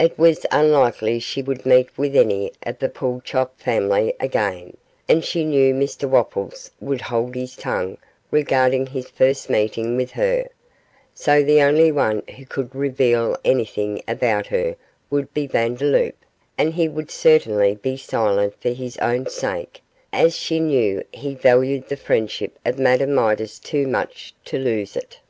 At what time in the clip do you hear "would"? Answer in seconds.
1.40-1.64, 6.80-7.00, 15.10-15.32, 16.88-17.08